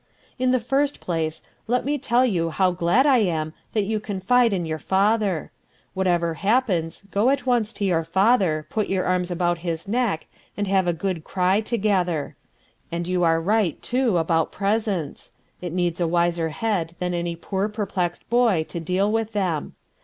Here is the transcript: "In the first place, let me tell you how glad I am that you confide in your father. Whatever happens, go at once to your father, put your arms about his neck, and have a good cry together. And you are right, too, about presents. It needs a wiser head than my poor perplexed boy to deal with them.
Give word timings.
"In 0.39 0.49
the 0.49 0.59
first 0.59 0.99
place, 0.99 1.43
let 1.67 1.85
me 1.85 1.99
tell 1.99 2.25
you 2.25 2.49
how 2.49 2.71
glad 2.71 3.05
I 3.05 3.19
am 3.19 3.53
that 3.73 3.83
you 3.83 3.99
confide 3.99 4.51
in 4.51 4.65
your 4.65 4.79
father. 4.79 5.51
Whatever 5.93 6.33
happens, 6.41 7.03
go 7.11 7.29
at 7.29 7.45
once 7.45 7.71
to 7.73 7.85
your 7.85 8.03
father, 8.03 8.65
put 8.71 8.87
your 8.89 9.05
arms 9.05 9.29
about 9.29 9.59
his 9.59 9.87
neck, 9.87 10.25
and 10.57 10.65
have 10.65 10.87
a 10.87 10.91
good 10.91 11.23
cry 11.23 11.61
together. 11.61 12.35
And 12.91 13.07
you 13.07 13.21
are 13.21 13.39
right, 13.39 13.79
too, 13.83 14.17
about 14.17 14.51
presents. 14.51 15.33
It 15.61 15.71
needs 15.71 16.01
a 16.01 16.07
wiser 16.07 16.49
head 16.49 16.95
than 16.97 17.11
my 17.11 17.37
poor 17.39 17.69
perplexed 17.69 18.27
boy 18.27 18.65
to 18.69 18.79
deal 18.79 19.11
with 19.11 19.33
them. 19.33 19.75